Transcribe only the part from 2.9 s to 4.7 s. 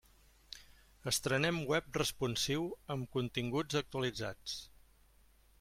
amb continguts actualitzats.